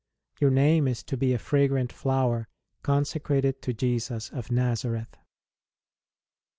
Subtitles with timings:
[0.39, 2.47] Your name is to be a fragrant flower,
[2.81, 5.15] consecrated to Jesus of Nazareth.